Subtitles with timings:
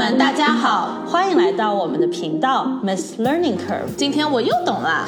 [0.00, 3.94] 们，大家好，欢迎来到我们的频道 Miss Learning Curve。
[3.98, 5.04] 今天我又懂了，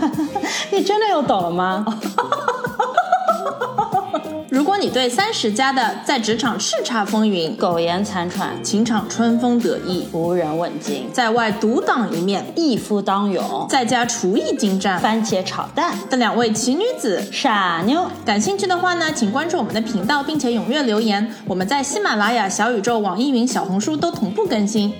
[0.70, 1.86] 你真的又懂了吗？
[4.78, 21.34] 你对三十加的在职场叱咤风云、苟延残喘、情场春风得意、无人问津、在外独当一面、一夫当勇、在家厨艺精湛、番茄炒蛋的两位奇女子傻妞，感兴趣的话呢，请关注我们的频道，并且踊跃留言。
[21.46, 24.92] 我们在喜马拉雅、小宇宙、网易云、小红书都同步更新。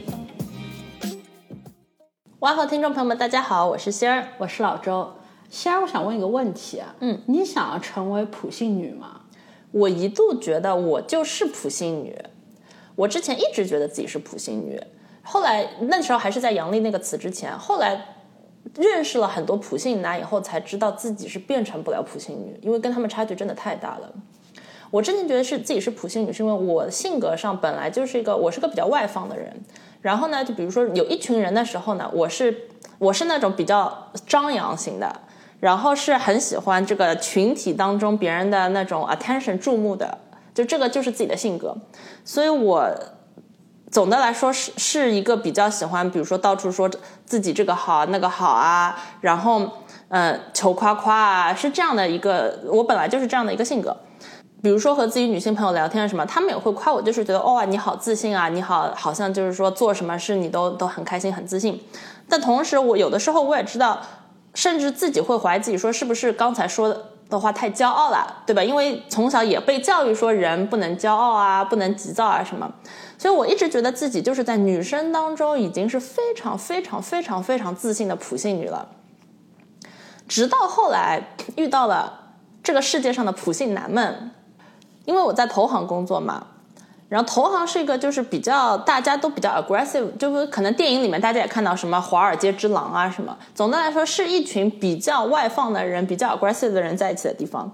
[2.40, 5.12] 哇哈听众朋友们，大家好，我是仙儿，我是老周。
[5.50, 9.20] 仙儿，我想问一个问题啊，嗯，你想要成为普信女吗？
[9.72, 12.16] 我一度觉得我就是普信女，
[12.94, 14.80] 我之前一直觉得自己是普信女，
[15.22, 18.16] 后来那时候还是在杨笠那个词之前，后来
[18.76, 24.12] 认识了很多普信男以后，才知道自己是变成不了普信女，因为跟他们差距真的太大了。
[24.90, 29.52] 我之前觉得是自己是普信女，是因为我性格上本来就是一个我是个比较外放的人，
[30.00, 35.20] 然后呢，就比如说有一群人的时候呢，我是我是那种比较张扬型的。
[35.60, 40.18] 然后是很喜欢这个群体当中别人的那种 attention 注目的，
[40.54, 41.76] 就这个就是自己的性格，
[42.24, 42.90] 所以我
[43.90, 46.90] 总的来说是是一个比较喜欢，比如说到处说
[47.24, 49.62] 自己这个好那个好啊，然后
[50.08, 53.96] 嗯求夸夸啊，是这样的一个，我本来就是这样的一个性格。
[54.62, 61.80] 比如说和自己女性朋友聊天什么，他们也会夸我，就是觉得哦你好自信啊，你好好像就是说做什么事你都都很开心很自信。
[62.28, 64.00] 但同时我有的时候我也知道。
[64.56, 66.88] 甚至自己会怀疑自己，说是不是刚才说
[67.28, 68.64] 的话太骄傲了，对吧？
[68.64, 72.72] 因为从小也被教育说人不能骄傲啊，不能急躁啊什么，
[73.18, 78.88] 所以我一直觉得自己就是在女生当中已经是非常非常非常非常自信的普信女了。
[80.26, 84.30] 直到后来遇到了这个世界上的普信男们，
[85.04, 86.46] 因为我在投行工作嘛。
[87.08, 93.36] 然后投行是一个就是比较大家都比较 aggressive，就是可能电影里面大家也看到什么华尔街之狼啊什么。
[93.54, 97.70] 总的来说是一群比较外放的人、比较 aggressive 的人在一起的地方。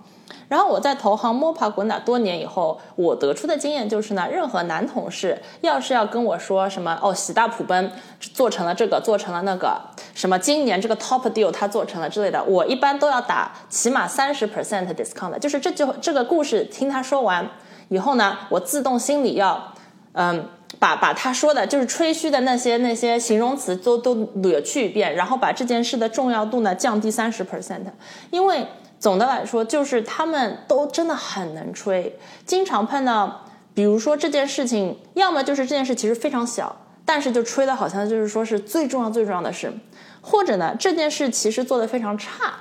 [0.49, 7.91] 然后我在投行摸爬滚打多年以后，我得出的经验就是呢，任何男同事要是要跟我说什么哦喜大普奔
[8.21, 9.81] 做成了这个做成了那个
[10.13, 17.49] 什么今年这个 top deal 他做成了之类的，我一般都要打起码三十 percent discount，就是这就这个故事听他说完。
[17.93, 19.75] 以后呢，我自动心里要，
[20.13, 20.49] 嗯，
[20.79, 27.83] 把把他说的就是吹嘘的那些那些形容词都都捋去一遍，然后把这件事的重要度呢降低三十 percent，
[28.31, 28.67] 因为
[28.99, 33.45] 总的来说就是他们都真的很能吹，经常碰到，
[33.75, 36.75] 比如说这件事情，要么就是这件事其实非常小，
[37.05, 39.71] 但是就吹的好像就是说是最重要最重要的事，
[40.23, 42.55] 或者呢这件事其实做的非常差。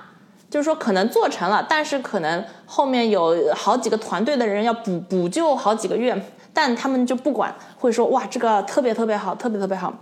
[0.51, 6.21] 就是说，可能做成了，但是可能后面有好几个团队的人要补补救好几个月，
[6.53, 9.93] 但他们就不管，会说哇，这个特别特别好，特别特别好。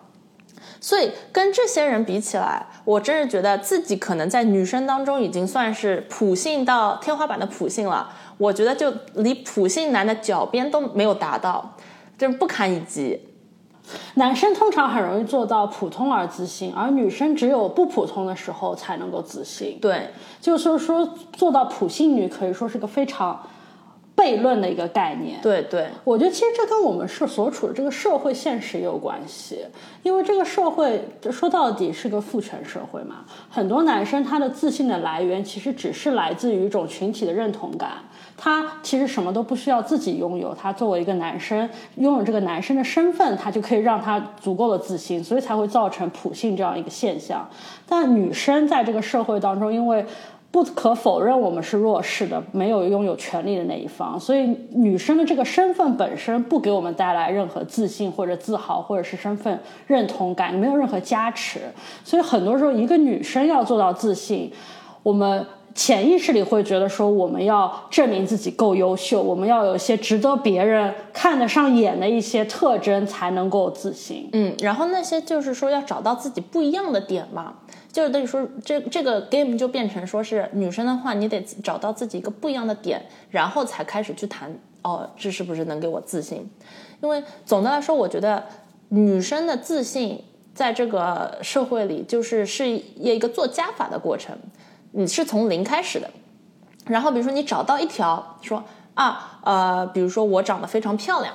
[0.81, 8.09] 所以跟这些人比起来，我真是觉得自己可能在女生当中已经算是普信到天花板的普信了。
[8.39, 11.75] 我觉得就离普信男的脚边都没有达到，
[12.17, 13.28] 就是不堪一击。
[14.15, 19.77] 男生通常很容易做到普通而自信，而女生只有不普通的时候才能够自信。
[19.81, 23.41] 对，就是说做到普信女可以说是个非常
[24.15, 25.39] 悖论的一个概念。
[25.41, 29.65] 对对，我觉得其实这跟我们是所处的这个社会现实也有关系，
[30.03, 37.91] 因为这个社会说到底是个父权社会嘛，很多男生他的自信的来源其实只是来自于一种群体的认同感。
[38.41, 47.45] 他其实什么都不需要自己拥有，他作为一个男生拥有这个男生的身份，他就可以让他足够的自信，所以才会造成普信这样一个现象。
[47.85, 50.05] 但女生在这个社会当中，因为
[50.51, 61.59] 不可否认我们是弱势的，没有拥有权利的那一方，所以女生的这个身份本身不给我们带来任何自信或者自豪，或者是身份认同感，没有任何加持。
[62.05, 64.49] 所以很多时候，一个女生要做到自信，
[65.03, 65.45] 我们。
[65.75, 74.29] 潜意识里会觉得说，我们要证明自己够优秀，我们要有一些值得别人看得上眼的一些特征，才能够自信。
[74.33, 77.53] 嗯，然后那些就是说要找到自己不一样的点嘛，
[77.91, 86.49] 就是等于说这这个 game 就变成说是女生的话，你得找到自己一个不一样的点，然后才开始去谈哦，这是不是能给我自信？
[87.01, 88.43] 因为总的来说，我觉得
[88.89, 90.21] 女生的自信
[90.53, 94.37] 在这个社会里就是是一个做加法的过程。
[94.91, 96.09] 你是从零开始的，
[96.85, 98.63] 然后比如说你找到一条说
[98.95, 101.33] 啊呃，比如说我长得非常漂亮，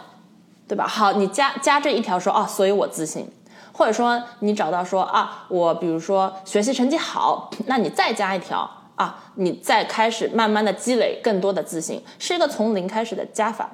[0.68, 0.86] 对吧？
[0.86, 3.28] 好，你加加这一条说啊，所以我自信，
[3.72, 13.70] 或者说你找到说啊，我比如说学习成绩好，那你再加一条啊，你再开始慢慢的积累更多的自信，是一个从零开始的加法。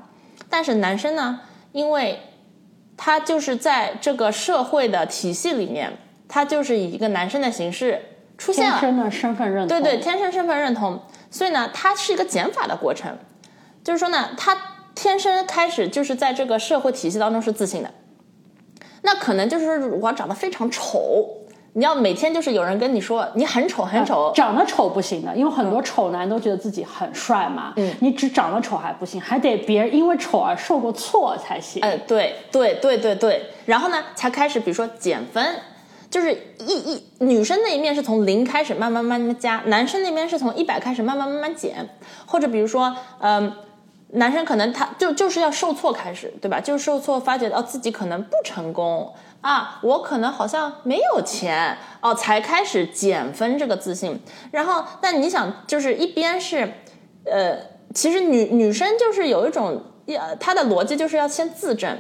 [0.49, 1.41] 但是男生呢，
[1.73, 2.21] 因为
[2.97, 5.99] 他就是在这个社会的体系里面，
[6.29, 8.10] 他就是以一个男生的形式
[8.41, 9.69] 出现了，天生的身份认同。
[9.69, 10.99] 对对，天生身份认同。
[11.31, 13.19] 所以呢，它是一个减法的过程，
[13.85, 14.57] 就是说呢，他
[14.95, 17.91] 天生开始就是在这个社会体系当中是自信的。
[19.03, 21.29] 那可能就是说，我长得非常丑，
[21.75, 27.75] 你要每天就是有人跟你说你很丑很丑，长得丑不行的，因为很多丑男都觉得自己很帅嘛。
[27.77, 31.83] 嗯，你只长得丑还不行，还得别人因为丑而受过挫才行。
[31.83, 35.61] 哎，对对对对对，然后呢，才开始比如说减分，
[36.11, 41.89] 就是一一女生那一面是从零开始慢慢慢慢加，男生那边是从一百开始慢慢慢慢减，
[42.27, 43.53] 或者比如说，嗯。
[44.13, 46.59] 男生可能他就就是要受挫开始，对吧？
[46.61, 54.21] 就受挫，发觉到自己可能不成功啊，我可能好像没有钱哦，才开始减分这个自信。
[54.51, 56.73] 然后，但你想，就是一边是，
[57.25, 57.57] 呃，
[57.95, 61.97] 其实女女生就是有一种，呃，她的逻辑就是要先自证，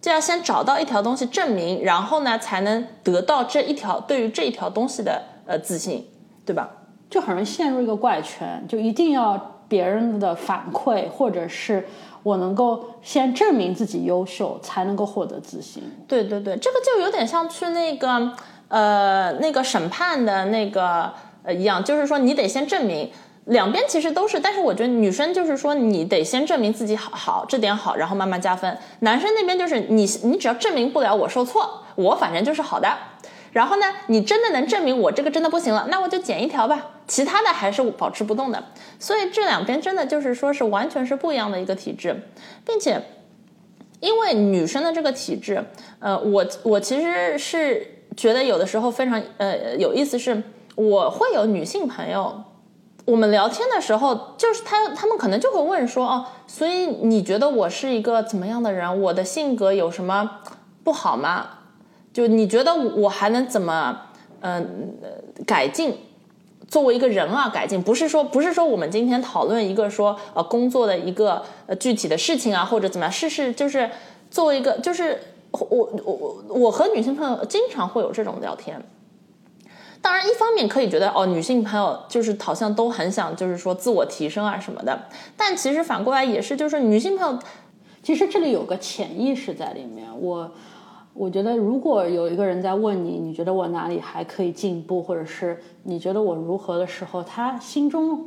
[0.00, 6.06] 就要先找到一条东西证明，然后呢，才能得到这一条对于这一条东西的呃自信，
[6.44, 6.70] 对吧？
[7.08, 9.56] 就很容易陷入一个怪圈，就一定要。
[9.70, 11.86] 别人的反馈，或者是
[12.24, 15.80] 我能够先证明自己优秀，才能够获得自信。
[16.08, 18.32] 对对对，这个就有点像去那个
[18.66, 21.12] 呃那个审判的那个
[21.44, 23.08] 呃一样，就是说你得先证明
[23.46, 28.78] 两边其实都是，但是我觉得女生就是说你得先证明自己好好这点好，然后慢慢加分。
[29.00, 32.88] 男生那边就是你你只要证明不了我受挫，我反正就是好的。
[33.52, 38.62] 然后呢，你真的能证明我这个真的不行了，那我就减一条吧，其他的还是保持不动的。
[39.00, 42.14] 所以这两边真的就是说是完全是不一样的一个体质，
[42.64, 43.02] 并且
[43.98, 45.64] 因为女生的这个体质，
[45.98, 50.40] 呃，我我其实是觉得有的时候非常呃有意思，是
[50.76, 52.40] 我会有女性朋友，
[53.06, 59.00] 我们聊天的时候，就是他他们可能就会问说，哦，所以你觉得我是一个怎么样的人？
[59.02, 60.38] 我的性格有什么
[60.84, 61.46] 不好吗？
[62.12, 64.02] 就你觉得我还能怎么
[64.40, 64.94] 嗯
[65.46, 65.96] 改进？
[66.68, 73.12] 作为一个人啊，改进不是说不是说我们今天讨论一个说呃工作的一个呃具体的事情啊，或者怎么样？
[73.12, 73.90] 是是就是
[74.30, 75.20] 作为一个就是
[75.50, 75.66] 我
[76.04, 78.80] 我我和女性朋友经常会有这种聊天。
[80.02, 84.98] 当然，一方面可以觉得哦，女性朋友就是好像都很想就是说自我提升啊什么的。
[85.36, 87.38] 但其实反过来也是，就是女性朋友
[88.02, 90.50] 其实这里有个潜意识在里面，我。
[91.12, 98.26] 我觉得，如果有一个人在问你，你觉得我哪里还可以进步，或者是你觉得我如何的时候，他心中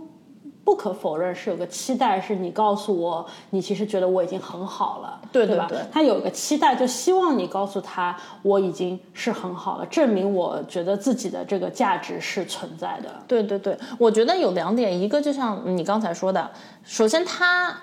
[0.64, 5.70] 不可否认是有个期待，是你告诉我，你其实觉得我已经很好了，对对吧？
[5.92, 13.10] 他有个期待，就希望你告诉他我已经是很好了，证明我觉得自己的这个价值是存在的。
[13.28, 16.52] 对对对，我觉得有两点，一个就像你刚才说的，
[16.84, 17.76] 首先他。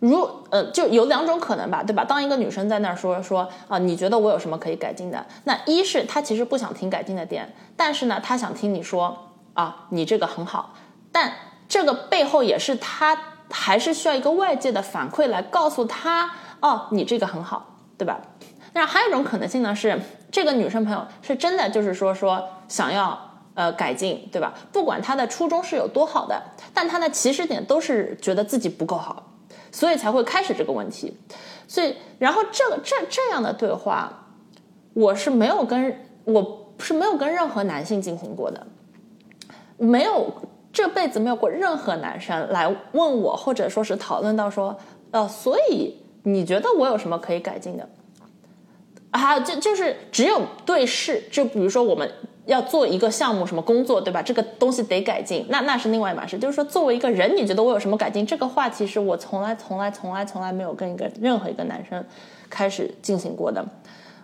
[0.00, 2.04] 如呃，就有两种可能吧，对吧？
[2.04, 5.26] 当一个女生在那儿说说啊，你觉得我有什么可以改进的？
[5.42, 10.72] 那一是她其实不想听改进的点，但是呢，她想听你说啊，你这个很好。
[11.10, 11.32] 但
[11.68, 13.16] 这个背后也是他
[13.50, 16.30] 还是需要一个外界的反馈来告诉他
[16.60, 18.20] 哦，你这个很好，对吧？
[18.72, 20.00] 那还有一种可能性呢，是
[20.30, 23.18] 这个女生朋友是真的就是说说想要
[23.54, 24.54] 呃改进，对吧？
[24.72, 26.42] 不管她的初衷是有多好的，
[26.72, 29.24] 但她的起始点都是觉得自己不够好。
[29.70, 31.14] 所以才会开始这个问题，
[31.66, 34.10] 所以然后这个这这样的对话，
[34.94, 38.66] 我是没有跟我是没有跟任何男性进行过的，
[39.76, 40.32] 没有
[40.72, 44.76] 这辈子没有过任何男生来问我，或者说是讨论到说，
[45.10, 47.88] 呃，所以你觉得我有什么可以改进的？
[49.10, 52.10] 啊，就就是只有对视，就比如说我们。
[52.48, 54.22] 要做一个项目，什么工作，对吧？
[54.22, 56.38] 这个东西得改进，那那是另外一码事。
[56.38, 58.24] 就是说，作为一个人，你觉得我有什么改进？
[58.24, 62.02] 这个话题是我从来、从来、从来、从来没有跟一个任何一个男生
[62.48, 63.62] 开始进行过的。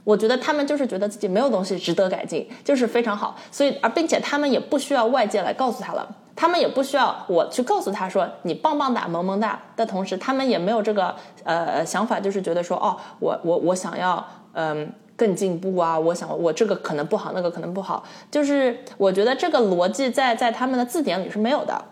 [0.05, 3.37] 我觉得他们就是觉得自己没有东西值得改进，就是非常好。
[3.51, 14.93] 所以，而并且他们也不需要外界来告诉他了，他们也不需要我去告诉他说你棒棒哒、萌萌哒的同时，他们也没有这个呃想法，就是觉得说哦，我我我想要嗯。
[15.17, 15.97] 更进步啊！
[15.97, 21.85] 我想，我这个可能不好，那个可能不好，就是我觉得这个逻辑在在他们的字典里是没有的。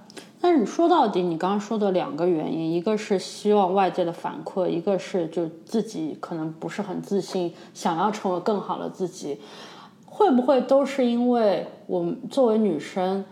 [0.43, 9.41] 但是你说到底，你刚刚说的两个原因，一个是希望外界的反馈，一个是就自己可能不是很自信，想要成为更好的自己，
[10.05, 13.25] 会不会都是因为我们作为女生，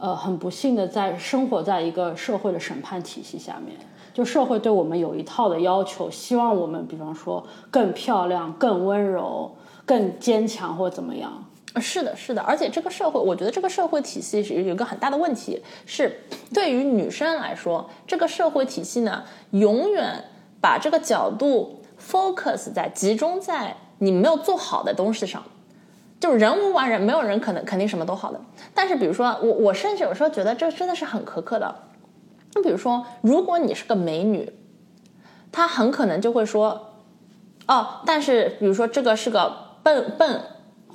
[0.00, 3.76] 呃，很不幸的在生活在一个社会的审判体系下面？
[4.12, 9.54] 就社会对我们有一套的要求，希望我们，比方说更漂亮、更温柔、
[9.86, 11.44] 更坚强，或怎么样？
[11.76, 12.40] 是的，是的。
[12.42, 16.20] 而且这个社会，我觉得这个社会体系是有一个很大的问题，是
[16.52, 20.24] 对于女生来说，这个社会体系呢，永远
[20.60, 25.42] 把这个角度 focus 在集中在你没有做好的东西上。
[26.18, 28.40] 就人无完人，没有人可能肯定什么都好的。
[28.74, 31.82] 但是比如说我，我甚至有时候觉得这真的是很苛刻的。
[32.50, 34.52] 就比如说，如果你是个美女，
[35.52, 36.94] 她很可能就会说，
[37.68, 40.42] 哦，但是比如说这个是个笨笨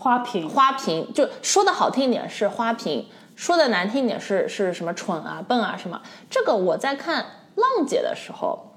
[0.03, 3.07] 花瓶，花瓶，就说的好听一点是花瓶，
[3.37, 6.01] 说的难听一点是是什么蠢啊笨啊什么。
[6.29, 8.73] 这个我在看浪姐的时候，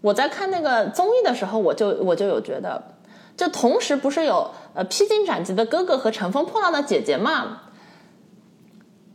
[0.00, 2.80] 我在看那个综艺的时候，我就我就有觉得。
[3.36, 7.62] 就同时不是有呃披荆斩棘的哥哥和乘风破浪的姐姐嘛？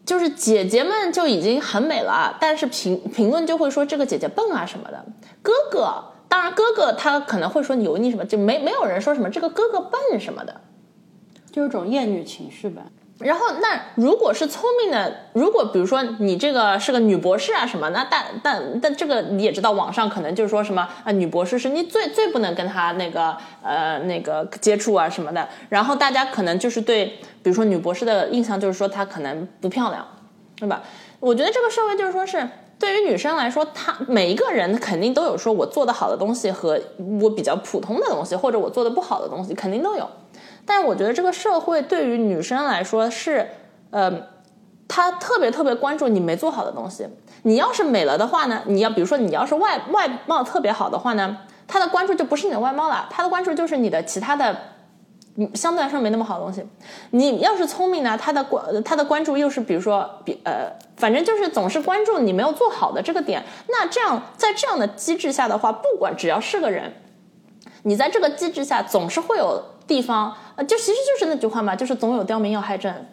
[0.05, 5.05] 就是姐姐们就已经很美了，但是评评论就会说这个姐姐笨啊什么的。
[5.41, 10.59] 哥哥当然哥哥他可能会说油腻什么，就没没有人说什么这个哥哥笨什么的，
[11.55, 12.81] 就是种厌女情绪呗。
[13.19, 25.47] 然后，那如果是聪明的，如果比如说你这个是个女博士啊什么，那但但但这个你也知道，网上可能就是说什么啊，女博士是你最最不能跟她那个呃那个接触啊什么的。
[25.69, 27.05] 然后大家可能就是对，
[27.41, 30.05] 比如说女博士的印象就是说她可能不漂亮，
[30.57, 30.83] 对吧？
[31.21, 32.45] 我觉得这个社会就是说是
[32.77, 36.79] 对于女生来说，她每一个人肯定都有说我做的好的东西和
[37.21, 40.07] 我比较普通的东西，或者我做的不好的东西，肯定都有。
[40.65, 43.47] 但我觉得这个社会对于女生来说是，
[43.91, 44.11] 呃，
[44.87, 47.07] 她特别特别关注你没做好的东西。
[47.43, 54.57] 你要是美了的话呢，你要比如说你要是外外貌特别好的话呢，她的关注就不是你的外貌了，她的关注就是你的其他的，
[55.53, 56.63] 相对来说没那么好的东西。
[57.11, 63.43] 你要是聪明呢，他的关他的关注又是比如说比呃，反正就是总是关注你没有做好的这个点。
[63.67, 66.93] 那这样在这样的机制下的话，不管只要是个人，
[67.83, 70.35] 你在这个机制下总是会有地方。
[70.69, 73.05] 就其实就是那句话嘛，就是总有刁民要害朕，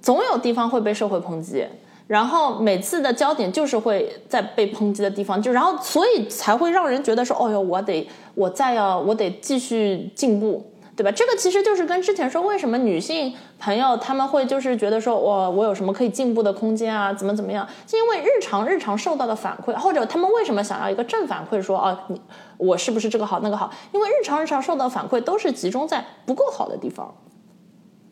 [0.00, 1.62] 总有地方会被社会抨击，
[2.06, 10.72] 然后每次的焦点就是会在被抨击的地方，就然后所以才会让人觉得说，哦哟，我得我再要我得继续进步。
[11.00, 11.10] 对吧？
[11.10, 17.10] 这个其实就是跟之前说，为什么女性朋友他们会就是觉得说，我我有什么可以进步的空间啊？
[17.10, 17.66] 怎么怎么样？
[17.90, 21.62] 因为日常日常受到的反馈，或者他们为什么想要一个正反馈？
[21.62, 22.20] 说啊，你
[22.58, 23.72] 我是不是这个好那个好？
[23.94, 27.14] 因为日常日常受到反馈都是集中在不够好的地方。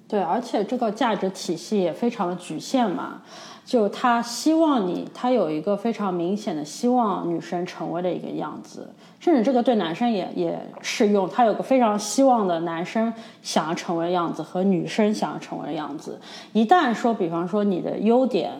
[0.09, 3.21] 对，而且这个价值体系也非常的局限嘛。
[3.69, 8.89] 就他希望你，他有一个非常明显的希望女生成为的一个样子，
[9.21, 11.29] 甚至这个对男生也也适用。
[11.29, 16.19] 他有个非常希望的男生想要成为的样子和女生想要成为的样子。
[16.55, 18.53] 一旦说，比方说你的优点。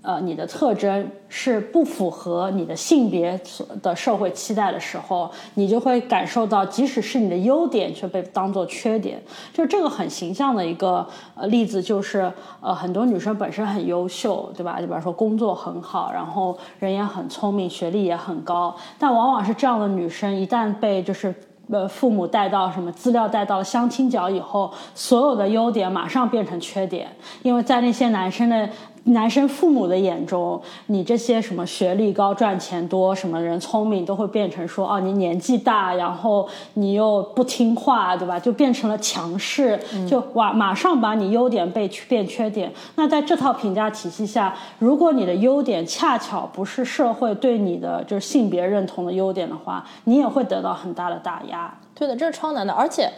[0.00, 3.38] 呃，你的特征是不符合你的性别
[3.82, 9.20] 的社会期待的时候，你就会感受到，即使是你的优点却被当做缺点。
[9.52, 14.80] 就这个很形象的一个呃例子，就是呃很多女生本身很优秀，对吧？
[14.80, 21.34] 就比方说工作很好，然后人也很聪明，学历也很高，但往往是这样的女生，一旦被就是
[21.70, 27.08] 呃父母带到什么资料带到相亲角以后，所有的优点马上变成缺点，
[27.42, 28.68] 因为在那些男生的。
[29.08, 38.38] 男生父母的眼中，你这些什么学历高、赚钱多、什么人聪明，都会变成说哦，你年纪大，然后你又不听话，对吧？
[38.38, 42.72] 就变成了强势，就哇，马上把你优点被变缺点。
[42.96, 51.72] 那在这套评价体系下，如果你的优点恰巧不是社会对你的就是性别认同的优点的话，你也会得到很大的打压。
[51.94, 53.10] 对的，这是超难的，而且。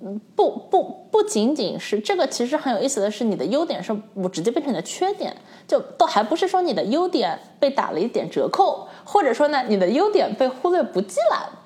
[0.00, 5.36] 嗯，不不不仅仅是这个，其实很有意思的是，你的优点是我直接变成你的缺点，
[5.66, 11.64] 就都还不是说你的优点被打了一点折扣，或者说呢，你的优点被忽略不计了。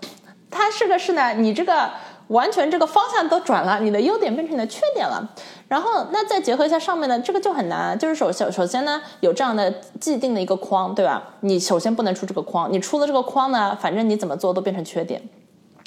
[0.51, 1.91] 它是个是呢，你这个
[2.29, 5.31] 完全这个方向都转了，你的优点变成你的缺点了。
[5.69, 9.71] 然后那再结合一下上面的这个就很难，就是首先首先呢有这样的
[10.01, 11.23] 既定的一个框，对吧？
[11.41, 15.21] 你首先不能出这个框，你出了这个框呢，反正你怎么做都变成缺点。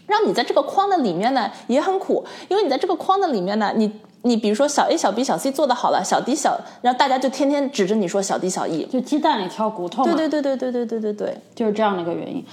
[0.07, 3.91] 让你在这个框的里面呢也很苦，因为你在这个框的里面呢，你
[4.24, 10.13] 你比如说小 A 小 B 小 C 做的好了，小 D 小，然后大家就天天指着你说小 D 小 E，就鸡蛋里挑骨头嘛。
[10.13, 12.43] 对对对对对对对对对，就是这样的一个原因。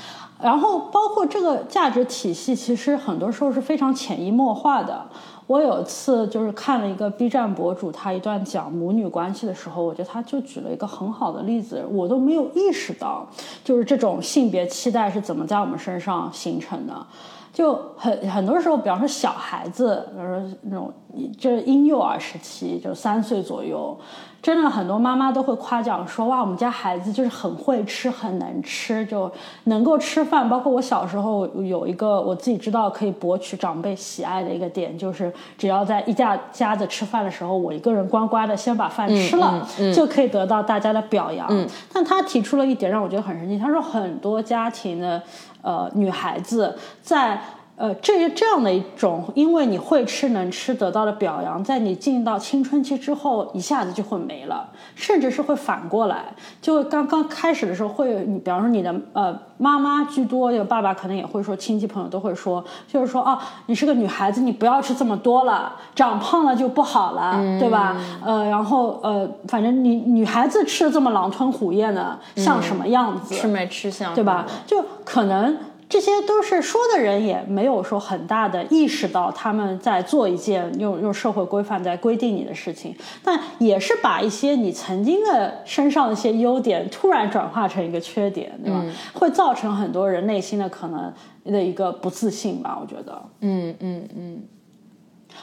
[0.40, 5.06] 然后包括这个价值体系，其实很多时候是非常潜移默化的。
[5.46, 13.26] 我有一次就是看了一个 B 站博主他一段讲母女关系的时候，我觉得他就举了一个很好的例子，我都没有意识到，
[13.62, 17.06] 就是这种性别期待是怎么在我们身上形成的。
[17.52, 20.92] 就很很多时候，比方说小孩子，比如说那种
[21.36, 23.94] 就是婴幼儿时期，就三岁左右，
[24.42, 29.30] 真的很多妈妈都会夸奖说：“哇，我们家孩子就是很会吃，很能吃，就
[29.64, 41.48] 能够吃饭。”包括我小时候有一个我自己知道可以博取长辈喜爱的一个点，就是是只要在一家家子吃饭的时候，我一个人乖乖的先把饭吃了，就可以得到大家的表扬。
[41.92, 45.22] 但他提出了一点让我觉得很神奇，他说很多家庭的
[45.62, 47.40] 呃女孩子在。
[47.74, 56.26] 呃，这这样的一种，因为你会吃能吃得到的表扬，在你进到青春期之后，一下子就会没了，甚至是会反过来。
[56.60, 67.96] 就刚刚开始的时候，会你比方说你的呃妈妈居多，有爸爸可能也会说，亲戚朋友都会说，就是说啊，你是个女孩子，你不要吃这么多了，长胖了就不好了，对吧？
[68.24, 73.34] 呃，然后呃，反正你女孩子吃的这么狼吞虎咽的，像什么样子？
[73.34, 74.46] 吃没吃相，对吧？
[74.66, 75.56] 就可能。
[75.92, 88.82] 这些都是说的人也没有说很大的意识到他们在做一件用用社会规范在规定你的事情，但也是把一些你曾经的身上的一些优点突然转化成一个缺点，对吧？
[89.12, 91.12] 会造成很多人内心的可能
[91.44, 92.78] 的一个不自信吧？
[92.80, 94.42] 我觉得，嗯嗯嗯。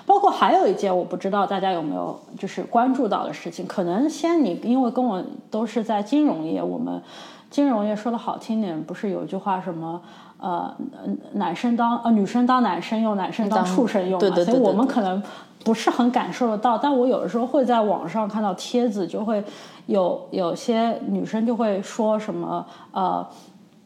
[0.08, 7.00] 包括还有一件我不知道大家有没有就是关注到的事情，可能先你因为跟我都是在金融业，我们
[7.52, 10.02] 金融业说的好听点，不是有一句话什么？
[10.40, 10.74] 呃，
[11.34, 15.22] 男生当呃女生当男生用，男生当畜生用嘛，所以我们可能
[15.66, 16.78] 不是很感受得到。
[16.78, 19.44] 但我有的时候会在网上看到帖子，就会
[19.88, 23.28] 有有些女生就会说什么呃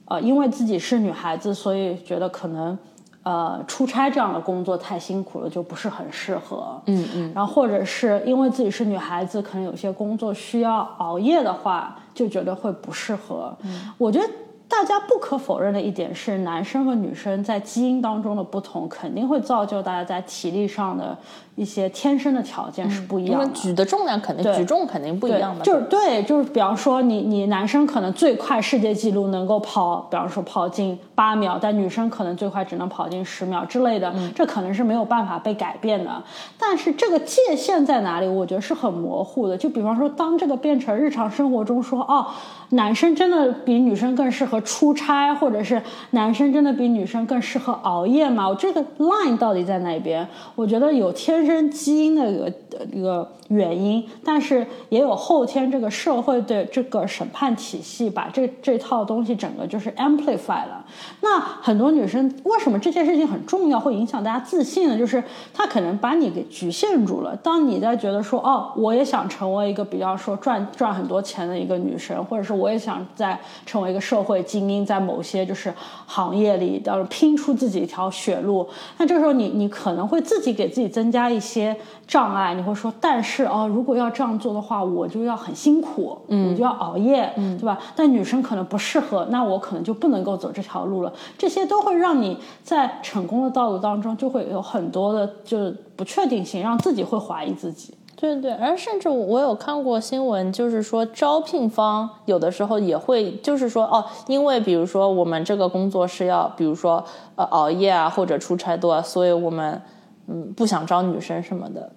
[0.05, 2.77] 呃，因为自己是女孩子，所以觉得可能
[3.23, 6.79] 呃出差这样的工作太辛苦了，就不是很适合。
[6.85, 7.31] 嗯嗯。
[7.33, 13.51] 然后或者是因为自己是女孩子，可能有些工作需要熬夜的话，就觉得会不适合。
[13.63, 14.29] 嗯，我觉得。
[14.75, 21.15] 大家不可否认的一点是，男生和女生在基因当中的不同，肯定会造就大家在体力上的。
[21.55, 25.63] 一些天生的条件是不一样的，举的重量肯定举重肯定不一样的。
[25.63, 36.11] 就是对，就是比方说你你男生可能最快世界纪录能够跑，比方说跑进八秒，但女生可能最快只能跑进十秒之类的，这可能是没有办法被改变的。
[36.57, 38.27] 但是这个界限在哪里？
[38.27, 39.55] 我觉得是很模糊的。
[39.55, 42.25] 就比方说，当这个变成日常生活中说，哦，
[42.69, 45.79] 男生真的比女生更适合出差，或者是
[46.09, 48.49] 男生真的比女生更适合熬夜吗？
[48.49, 50.27] 我这个 line 到底在哪边？
[50.55, 51.42] 我觉得有天。
[51.43, 52.49] 天生基因的
[52.91, 60.83] 一个一个原因，但是也有后天这个社会的这个审判体系把这这套东西整个就是 amplify 了。
[61.21, 64.97] 那很多女生为什么这件事情很重要，会影响大家自信呢？
[64.97, 67.35] 就是她可能把你给局限住了。
[67.37, 75.73] 当你在觉得说哦，我也想成为一个比较说赚赚很多钱的一个女生，或者是我也想在成为一个社会精英，在某些就是
[76.05, 78.67] 行业里要拼出自己一条血路。
[78.97, 81.75] 那这时候你你可能会自己给自己增加一些
[82.07, 82.53] 障碍。
[82.53, 87.77] 你会说，但是哦，如果要这样做的话，我就要很辛苦，嗯，我就要熬夜，嗯，对吧？
[87.95, 91.11] 但女生可能不适合，那我可能就不能够走这条路了。
[91.37, 97.93] 这些都会让你在成功的道路当中就会有很多的就是不确定性，让自己会怀疑自己。
[98.15, 107.03] 对对，而甚至我有看过新闻，就是说招聘方有的时候也会就是说哦，因为比如说我们这个工作是要比如说
[107.35, 109.81] 呃熬夜啊或者出差多，所以我们
[110.27, 111.91] 嗯不想招女生什么的。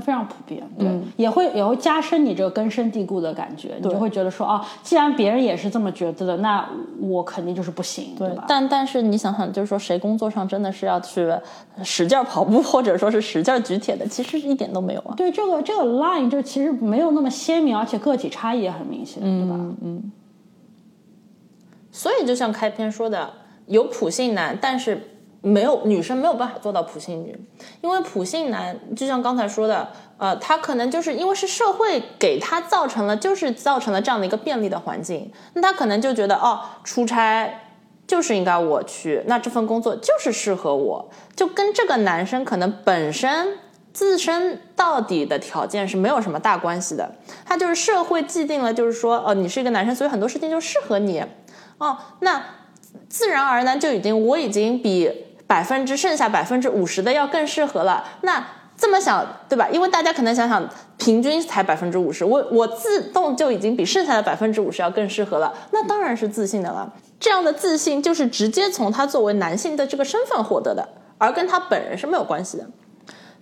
[0.00, 6.68] 非常普遍，对，也会也会加深你这个根深蒂固的感觉，你就会觉得说，哦，既然别人也是这么觉得的，那
[7.00, 8.44] 我肯定就是不行，对吧？
[8.46, 11.32] 但但是你想想，就是说，谁工作上真的是要去
[11.82, 15.14] 使劲跑步，或者说是使劲举铁的，其实一点都没有啊。
[15.16, 19.56] 对，这个这个 line 就其实没有那么鲜明，而且个体差异也很明显，对吧？
[19.82, 20.12] 嗯。
[21.90, 23.30] 所以就像开篇说的，
[23.66, 25.12] 有普信男，但是。
[25.46, 27.38] 没有女生没有办法做到普信女，
[27.80, 37.60] 因为普信男就像刚才说的，呃，他可能就是因为是社会给他造成了，就是造成了这样的一个便利的环境，那他可能就觉得哦，出差
[38.08, 43.56] 就是应该我去，那这份工作就是适合我，就跟这个男生可能本身
[43.92, 51.22] 自身到底的条件是没有什么大关系的，他就是社会既定了，就是说，哦，你是一个男生，所以很多事情就适合你，
[51.78, 52.42] 哦，那
[53.08, 55.25] 自然而然就已经我已经比。
[55.46, 58.44] 百分之剩下百分之五十的要更适合了，那
[58.76, 59.68] 这么想对吧？
[59.70, 66.92] 因为大家可能想想，平均才百分之五十，我我自动就已经比剩下的百分之五十要更适合了，那当然是自信的了。
[67.18, 72.66] 这样的自信就是直接从他作为男性的这个身份获得的，而跟他本人是没有关系的。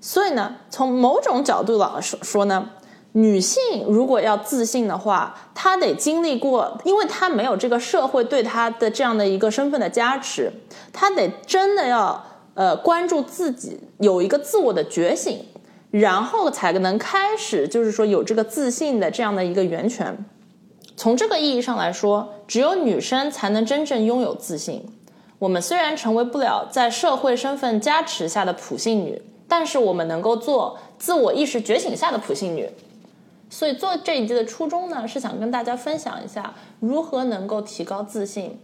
[0.00, 2.70] 所以呢，从某种角度来说说呢。
[3.16, 10.53] 女性如果要自信的话，她得经历过，因为她没有这个社会对她的这样的一个身份的加持，
[10.92, 12.24] 她得真的要
[12.55, 15.44] 呃关注自己，有一个自我的觉醒，
[15.92, 20.24] 然后才能开始，就是说有这个自信的这样的一个源泉。
[20.96, 24.85] 从这个意义上来说，只有女生才能真正拥有自信。
[25.38, 29.22] 我们虽然成为不了在社会身份加持下的普信女。
[29.46, 32.68] 但是我们能够做自我意识觉醒下的普信女。
[33.54, 38.58] 所以做这一季的初衷呢，是想跟大家分享一下如何能够提高自信，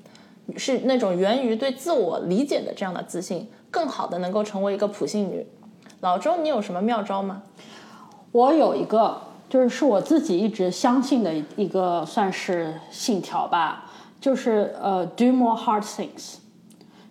[0.56, 5.46] 是那种源于对自我理解的这样的自信，更好的能够成为一个普信女。
[6.00, 7.42] 老周，你有什么妙招吗？
[8.32, 9.16] 我有一个，
[9.48, 13.88] 就是是我自己一直相信的一个算是信条吧，
[14.20, 16.38] 就是呃，do more hard things，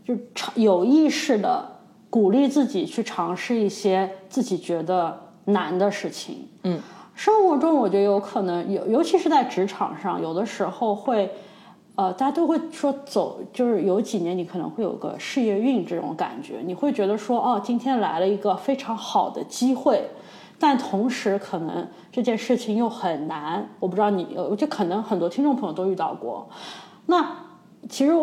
[0.04, 0.18] 就
[0.56, 1.66] 有意识的
[2.10, 6.46] 鼓励自己去尝试一些自己觉得难的事情。
[6.64, 6.82] 嗯，
[7.20, 11.30] 生活中我觉得有可能有，尤其是在职场上，有的时候会，
[11.96, 20.08] 呃，大家都会说走，就是有几年你可能会有个事业运这种感觉，你会觉得说，哦，今天来了一个非常好的机会。
[20.58, 23.68] 但同时，可能这件事情又很难。
[23.82, 26.48] 我不知道你，我就可能很多听众朋友都遇到过。
[27.08, 27.36] 那
[27.90, 28.14] 其实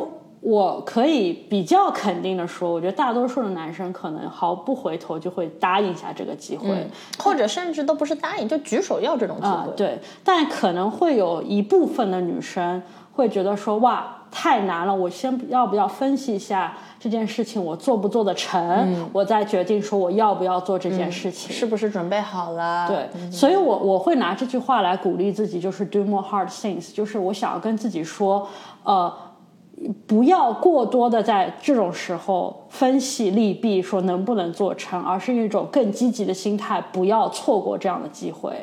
[0.47, 6.87] 我可以比较肯定的说，我觉得大多数的男生可能毫不回头就会答应下这个机会，
[7.19, 9.73] 或者甚至都不是答应，就举手要这种机会。
[9.77, 12.81] 对，但可能会有一部分的女生
[13.13, 14.13] 会觉得说，哇。
[14.29, 22.87] 太难了，我先要不要分析一下这件事情，我做不做得成，我再决定说我要不要做这件事情，是不是准备好了？
[22.87, 28.47] 对，所以我我会拿这句话来鼓励自己，就是 do more hard things，就是我想要跟自己说，
[28.83, 29.11] 呃，
[30.07, 38.55] 不要过多的在这种时候分析利弊，说能不能做成，而是一种更积极的心态，不要错过这样的机会。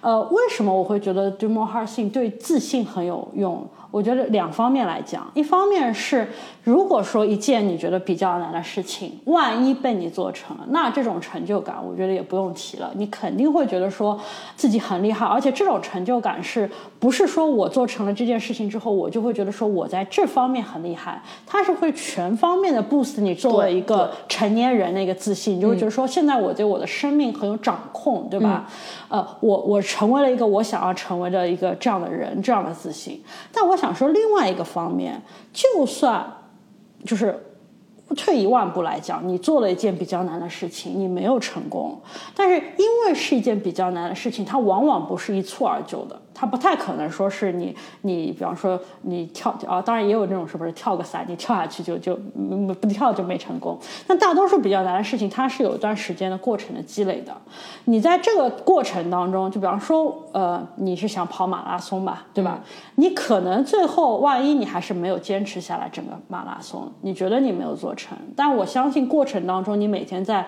[0.00, 3.66] 呃，为什么我会觉得 do more hard thing 对自信很有用？
[3.96, 6.28] 我觉得两方面来讲，一方面是
[6.62, 12.90] 如果说一件你觉得比较难的事情，万一被你做成了，那这种成就感，我觉得也不用提了。
[12.94, 14.20] 你肯定会觉得说
[14.54, 21.22] 自己很厉害，而且这种成就感是不是说我做成了这件事情之后，我就会觉得说我在这方面很厉害？
[21.46, 28.68] 它是会全方面的 boost 你作为一个成年人的一个自信，你就会觉得说现在我对我的生命很有掌控，对吧？
[29.08, 33.22] 呃，我我成为了一个我想要成为的一个这样的人，这样的自信。
[33.50, 33.85] 但我想。
[33.86, 35.22] 想说另外一个方面，
[35.52, 36.26] 就算
[37.04, 37.42] 就是
[38.16, 42.00] 退一万步来讲，你做了一件比较难的事情，你没有成功，
[42.34, 46.20] 但是因为是一件比较难的事情，它往往不是一蹴而就的。
[46.38, 53.78] 他不太可能说是你，你比方说你跳啊，当然也有这种是不是跳个伞，你跳下去就就不跳就没成功。
[54.06, 57.34] 那大多数比较难的事情，它是有一段时间的过程的积累的。
[57.86, 62.60] 你在这个过程当中，就比方说呃，你是想跑马拉松吧，对吧？
[62.96, 70.46] 你可能最后万一你还是没有坚持下来整个马拉松，你觉得你没有做成，但我相信过程当中你每天在。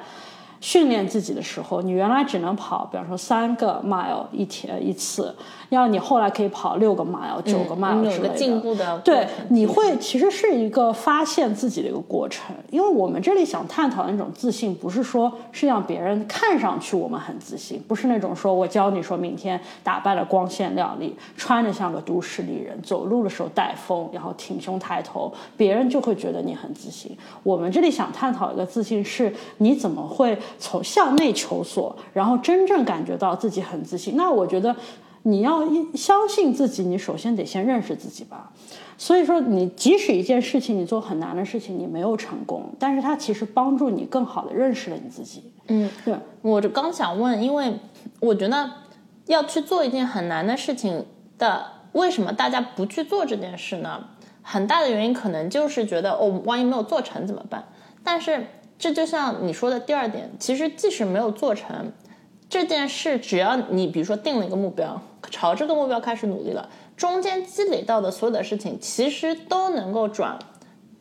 [0.61, 5.35] 训练自己的时候，你原来只能跑，比方说三个 mile 一天一次，
[5.68, 8.35] 要你后来可以跑六个 mile、九个 mile 之类的。
[8.35, 8.99] 进步的。
[9.01, 12.55] 对，你会其实是一个发现自己的一个过程。
[12.71, 27.16] 因为我们这里想探讨的那种自信，不是说是让别人看上去我们很自信，不是那种说我教你说明天打扮的光鲜亮丽，穿着像个都市丽人，走路的时候带风，然后挺胸抬头，别人就会觉得你很自信。
[27.44, 30.37] 我们这里想探讨一个自信，是你怎么会。
[30.59, 34.17] 从向内求索，然后真正感觉到自己很自信。
[34.17, 34.75] 那我觉得
[35.23, 35.63] 你要
[35.95, 38.53] 相信自己，你首先得先认识自己吧。
[39.01, 45.53] 所以说，你即使一件事情你做很难的事情，你没有成功，但是它其实帮助你更好的认识了你自己。
[45.69, 46.17] 嗯，对。
[46.43, 47.75] 我就刚想问，因为
[48.19, 48.69] 我觉得
[49.27, 51.07] 要去做一件很难的事情
[51.39, 54.05] 的，为什么大家不去做这件事呢？
[54.43, 57.69] 很大的原因可能就是觉得，哦，万一没有做成怎么办？
[58.03, 58.47] 但是。
[58.79, 61.93] 这就像你说的第二点，其实即使没有做成
[62.49, 70.38] 这件事，只要你比如说定了一个目标，朝这个目标开始努力了，中间积累到的所有的事情，其实都能够转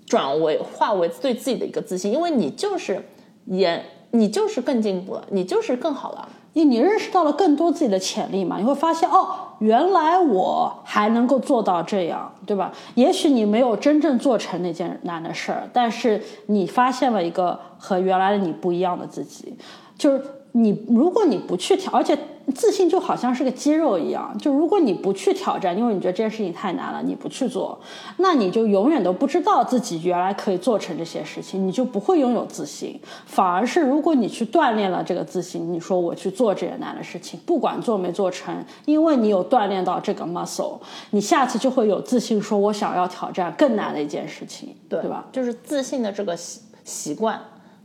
[0.05, 3.03] 转为化为对自己的一个自信，因为你就是
[3.45, 6.27] 也你就是更进步了，你就是更好了。
[6.57, 8.57] 你你认识到了更多自己的潜力嘛？
[8.57, 9.27] 你会发现哦，
[9.59, 12.71] 原来我还能够做到这样，对吧？
[12.95, 19.55] 也许你没有真正做成那件难的事儿，但是你发现了一个和原来的你不一样的自己，
[19.95, 20.19] 就是
[20.61, 22.17] 你如果你不去挑，而且。
[22.55, 27.77] 自信就好像是个肌肉一样，就如果你不去挑战，因为你觉得这件事情太难了，你不去做，
[28.19, 32.97] 那你就永远都不知道自己原来可以做成这些事情，你就不会拥有自信。
[33.25, 40.79] 反而是如果你去锻炼了这个自信，你说我去做这些难的事情，不管做没做成，因为你有锻炼到这个 muscle，
[41.11, 45.25] 你下次就会有自信，说我想要挑战更难的一件事情，对对吧？
[45.33, 47.37] 就是自信的这个习习惯，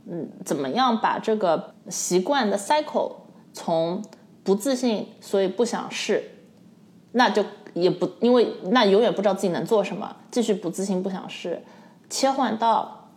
[0.05, 3.13] 嗯，怎么样把这个习惯的 cycle
[3.53, 4.03] 从
[4.43, 6.31] 不自信，所以不想试，
[7.13, 11.61] 那就也不因为那永远不知道自己能做什么，继续不自信不想试，
[12.09, 13.09] 切换到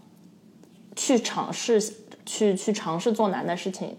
[0.94, 1.83] 去尝试
[2.25, 3.96] 去去尝试做难的事情，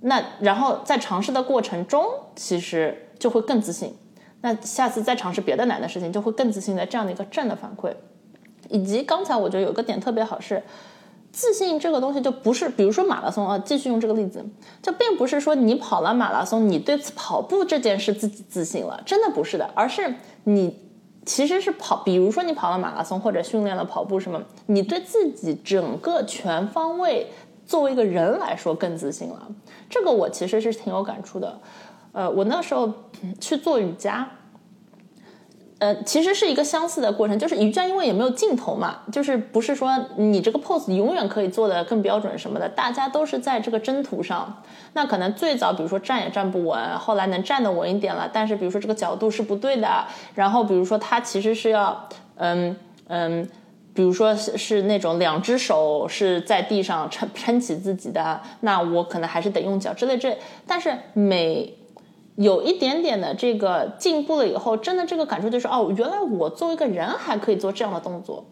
[0.00, 2.04] 那然后在尝试的过程中，
[2.36, 3.96] 其实就会更自信。
[4.40, 7.92] 那下次再尝试别的难的事情，就会更自信的这样的一个正的反馈。
[8.68, 10.62] 以及刚才我觉得有个点特别好是，
[11.30, 14.44] 自信这个东西就不是，比如说马拉松啊，继续用这个例子，
[14.82, 20.14] 就并不是说你跑了马拉松，你对此跑步这件事自己自信了，真的不是的，而是
[20.44, 20.76] 你
[21.24, 27.26] 其实是跑，比如说你跑了马拉松或者训练了跑步什么，你对自己整个全方位
[27.66, 29.46] 作为一个人来说更自信了。
[29.88, 31.60] 这个我其实是挺有感触的。
[32.12, 32.92] 呃，我那时候
[33.40, 34.28] 去做瑜伽。
[35.78, 44.60] 呃，其实是一个相似的过程，就是瑜伽因为也没有镜头嘛，就是不是说你这个 pose 永远可以做的更标准什么的，大家都是在这个征途上。
[44.94, 53.48] 那可能最早比如说站也站不稳，后来能站得稳一点了，但是比如说这个角度是不对的，然后比如说他其实是要，嗯嗯，
[53.94, 60.36] 比如说是是那种两只手是在地上撑撑起自己的，那我可能还是得用脚之类这，
[60.66, 61.77] 但是每。
[62.40, 68.46] 有一点点的这个进步了以后，真的这个感受就是哦，原来我作为一个人还可以做这样的动作，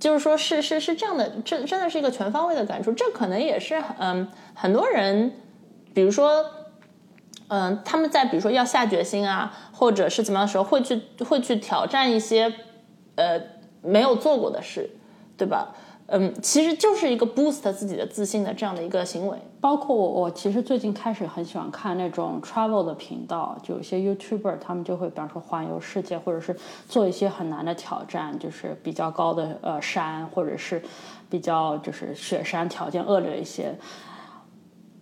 [0.00, 2.90] 就是说是是是这样的，这真的是一个全方位的感触。
[2.92, 5.32] 这可能也是嗯，很多人，
[5.92, 6.46] 比如说
[7.48, 12.50] 嗯，他们在比如说要下决心啊，或者是怎么样的时候，会去会去挑战一些
[13.16, 13.38] 呃
[13.82, 14.88] 没有做过的事，
[15.36, 15.74] 对吧？
[16.08, 19.38] 嗯，其实就是一个 boost 自己的自信的这样的一个行为。
[19.58, 26.54] 包括我，我其实最近开始很喜欢看那种 travel 的频道，就有些 YouTuber 他们就会，比方说环游世界，或者是
[26.86, 30.82] 做一些很难的挑战，就是比较高的呃山，或者是
[31.30, 33.74] 比较就是雪山条件恶劣一些。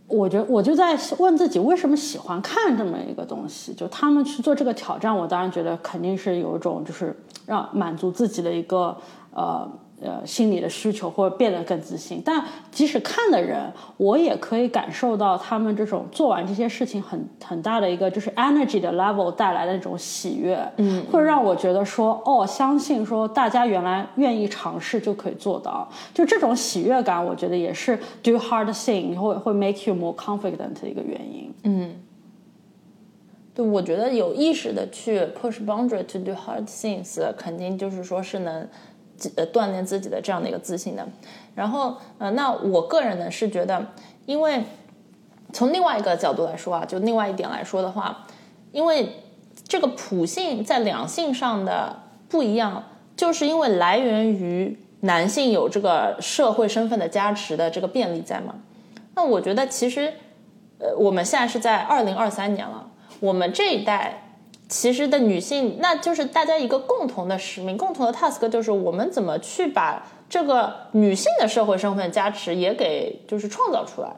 [0.07, 3.75] 我觉我就在问自己，为什么喜欢看这么一个东西？
[3.75, 8.97] 就他们去做这个挑战，我当然觉得肯定是有一种就是让满足自己的一个
[9.35, 9.69] 呃。
[10.05, 31.95] 呃，心理的需求或者变得更自信，但即使看的人，我也可以感受到他们这种做完这些事情很很大的一个就是 energy 的 level 带来的那种喜悦，嗯，会让我觉得说，哦，相信说大家原来愿意尝试就可以做到，就这种喜悦感，我觉得也是 do hard thing 会会 make you more confident 的一个原因，嗯，
[33.55, 38.67] 对，我觉得有意识的去 push boundary to do hard things，肯定就是说是能。
[39.37, 41.07] 呃，锻炼自己的这样的一个自信的，
[41.55, 43.87] 然后呃，那我个人呢是觉得，
[44.27, 44.65] 因为
[45.53, 48.27] 从另外一个角度来说啊，就另外一点来说的话，
[48.73, 49.23] 因为
[49.67, 52.85] 这个普性在两性上的不一样，
[53.17, 58.55] 就是因为来源于男性有这个社会身份的加持的这个便利在嘛。
[59.15, 60.15] 那我觉得其实，
[60.79, 64.29] 呃，我们现在是在二零二三年了，我们这一代。
[64.73, 74.09] 其实的女性，那就是大家一个共同的使命，共同的 task，就是我们怎么去把这个女性的社会身份加持也给就是创造出来，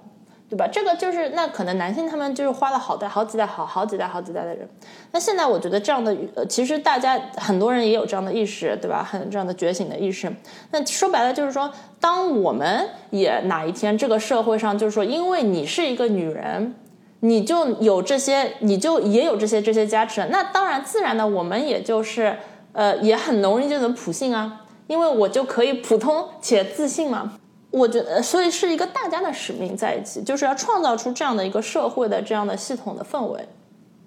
[0.49, 0.69] 对吧？
[0.69, 4.69] 这个就是那可能男性他们就是花了好代好几代好好几代好几代的人，
[5.11, 9.03] 那现在我觉得这样的，呃，其实大家很多人也有这样的意识，对吧？
[9.03, 10.33] 很这样的觉醒的意识。
[10.71, 16.77] 那说白了就是说，当我们也哪一天这个社会上就是说，因为你是一个女人。
[17.25, 22.37] 你就有这些，你就也有这些这些加持，那当然自然的，我们也就是
[22.73, 27.33] 呃也很容易就能普信啊，因为我就可以普通且自信嘛。
[27.71, 33.49] 我觉得，所以是一个大家的使命在一起，就是要创造出这样的一个社会的这样的系统的氛围。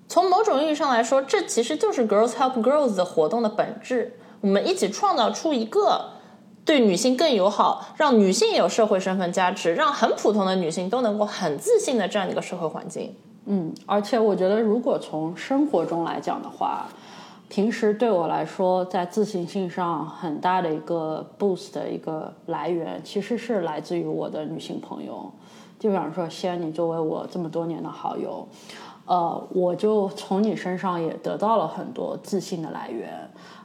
[0.08, 4.14] 从某种意义上来说，这其实就是 Girls Help Girls 的活动的本质。
[4.42, 6.12] 我们一起创造出一个。
[6.68, 13.16] 对女性更友好，让女性有社会身份加持，让很普通的女性都能够很自信的这样一个社会环境。
[13.46, 16.86] 嗯，而且我觉得，如果从生活中来讲的话，
[17.48, 25.32] 平时对我来说，在自信心上很大的一个 boost 的一个来源，其实是来自于我的女性朋友。
[25.80, 28.46] 就比方说，西安，你作为我这么多年的好友，
[29.06, 33.10] 呃，我就从你身上也得到了很多自信的来源。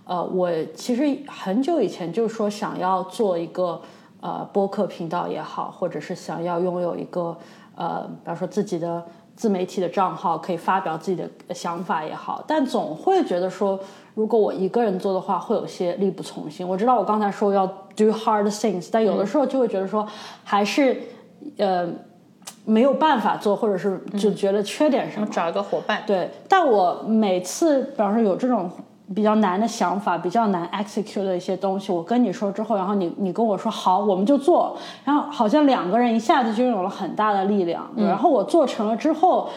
[0.04, 3.80] 呃，我其实很久以前就说想要做一个
[4.20, 7.36] 呃播客频道也好，或者是想要拥有一个
[7.76, 9.04] 呃，比方说自己的
[9.36, 13.78] 自媒体的账号，可以发表自己的想法也好，但总会觉得说，
[14.14, 16.68] 如果我一个人做的话，会有些力不从心。
[16.68, 17.64] 我知道我刚才说要
[17.96, 20.06] do hard things，但有的时候就会觉得说，
[20.42, 21.00] 还是
[21.58, 21.88] 呃
[22.64, 26.02] 没有办法做，或者是就觉得缺点什么，找一个伙伴。
[26.06, 28.68] 对，但我每次比方说有这种。
[29.14, 37.88] 比较难的想法，比较难 execute 的一些东西，我跟你说之后，然后你你跟我说好，我们就做，然后好像两个人一下子就拥有了很大的力量。
[37.96, 39.48] 然后我做成了之后，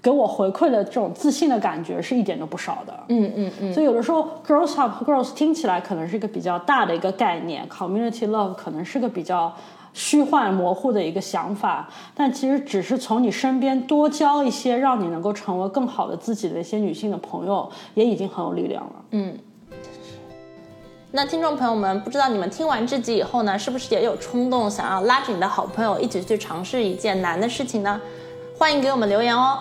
[0.00, 2.92] 给我回馈的这种自信的感觉是一点都不少的。
[3.08, 3.72] 嗯嗯嗯。
[3.72, 9.52] 所以有的时候，girls help girls 听起来可能是一个比较大的一个概念，community love 可能是个比较
[9.92, 18.92] 虚幻模糊的一个想法，但其实只是从你身边多交一些让你能够成为更好的自己的一些女性的朋友，也已经很有力量了。
[19.10, 19.36] 嗯。
[21.14, 28.00] 那听众朋友们，不知道你们听完这集以后呢，是不是也有冲动想要拉着你的好朋友一起去尝试一件难的事情呢？
[28.58, 29.58] 欢迎给我们留言哦。